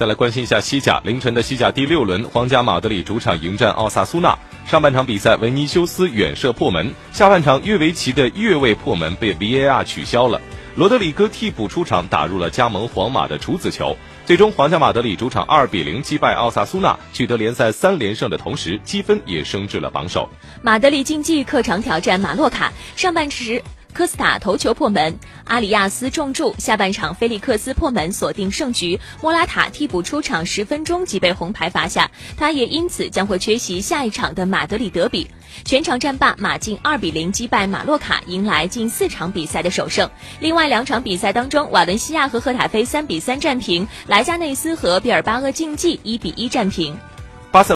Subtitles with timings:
[0.00, 4.34] 再来关心一下西甲，凌晨的西甲第六轮，皇家马德里主场迎战奥萨苏纳。
[4.64, 10.40] 上半场比赛，维尼修斯远射破门；下半场，约维奇的越位破门被 VAR 取消了。
[10.74, 13.94] 罗德里戈替补出场，打入了加盟皇马的处子球。
[14.24, 20.26] 最终，皇家马德里主场二比零击败奥萨苏纳，取得联赛三连胜的同时，积分也升至了榜首。
[20.62, 23.62] 马德里竞技客场挑战马洛卡，上半时。
[23.92, 26.54] 科斯塔头球破门，阿里亚斯重注。
[26.58, 28.98] 下半场，菲利克斯破门锁定胜局。
[29.20, 35.28] 莫拉塔替补出场十分钟即被红牌罚下，他也因此将会缺席下一场的马德里德比。
[35.64, 40.08] 全场战罢，马竞二比零击败马洛卡，迎来近四场比赛的首胜。
[40.38, 46.96] 另外两场比赛当中，瓦伦西亚和赫塔菲三比三战平，莱加内斯和毕尔巴鄂竞技一比一战平。